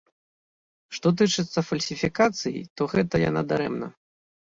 Што 0.97 1.09
тычыцца 1.19 1.63
фальсіфікацый, 1.69 2.57
то 2.81 2.87
гэта 2.95 3.21
яна 3.29 3.41
дарэмна. 3.53 3.91